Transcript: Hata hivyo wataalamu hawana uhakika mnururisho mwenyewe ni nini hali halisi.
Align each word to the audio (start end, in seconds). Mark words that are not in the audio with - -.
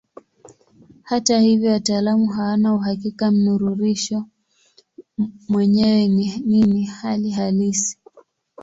Hata 1.03 1.39
hivyo 1.39 1.71
wataalamu 1.71 2.27
hawana 2.27 2.73
uhakika 2.75 3.31
mnururisho 3.31 4.25
mwenyewe 5.47 6.07
ni 6.07 6.37
nini 6.37 6.83
hali 6.85 7.29
halisi. 7.31 7.97